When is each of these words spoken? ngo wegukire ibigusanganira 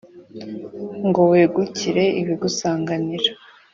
ngo 1.07 1.21
wegukire 1.31 2.05
ibigusanganira 2.21 3.31